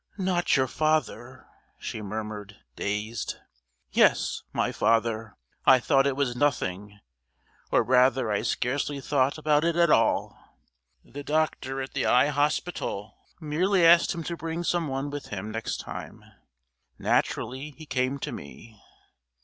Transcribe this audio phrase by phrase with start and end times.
[0.17, 1.45] "Not your father!"
[1.77, 3.35] she murmured, dazed.
[3.91, 5.37] "Yes, my father!
[5.63, 6.99] I thought it was nothing,
[7.71, 10.55] or rather I scarcely thought about it at all.
[11.05, 15.51] The doctor at the Eye Hospital merely asked him to bring some one with him
[15.51, 16.23] next time;
[16.97, 18.81] naturally he came to me."